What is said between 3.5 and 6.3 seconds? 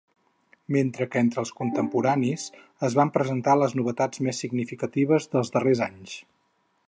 les novetats més significatives dels darrers anys.